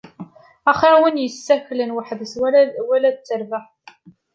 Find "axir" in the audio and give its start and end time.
0.71-0.95